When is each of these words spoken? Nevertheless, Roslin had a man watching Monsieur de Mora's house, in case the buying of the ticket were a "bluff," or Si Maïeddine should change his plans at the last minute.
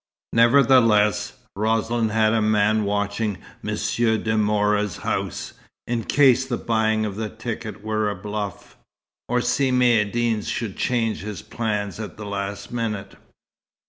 Nevertheless, 0.33 1.33
Roslin 1.55 2.09
had 2.09 2.33
a 2.33 2.41
man 2.41 2.85
watching 2.85 3.37
Monsieur 3.61 4.17
de 4.17 4.35
Mora's 4.35 4.97
house, 4.97 5.53
in 5.85 6.05
case 6.05 6.43
the 6.47 6.57
buying 6.57 7.05
of 7.05 7.17
the 7.17 7.29
ticket 7.29 7.83
were 7.83 8.09
a 8.09 8.15
"bluff," 8.15 8.77
or 9.29 9.41
Si 9.41 9.69
Maïeddine 9.69 10.43
should 10.43 10.75
change 10.75 11.19
his 11.19 11.43
plans 11.43 11.99
at 11.99 12.17
the 12.17 12.25
last 12.25 12.71
minute. 12.71 13.15